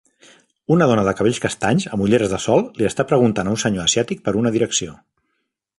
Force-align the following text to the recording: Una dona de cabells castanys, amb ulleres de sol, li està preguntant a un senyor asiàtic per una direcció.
Una 0.75 0.87
dona 0.91 1.03
de 1.07 1.13
cabells 1.19 1.41
castanys, 1.43 1.85
amb 1.97 2.05
ulleres 2.07 2.33
de 2.33 2.41
sol, 2.47 2.65
li 2.79 2.89
està 2.91 3.07
preguntant 3.13 3.51
a 3.51 3.55
un 3.57 3.63
senyor 3.65 3.87
asiàtic 3.91 4.27
per 4.29 4.39
una 4.41 4.55
direcció. 4.57 4.97